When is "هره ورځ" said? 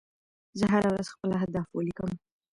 0.73-1.07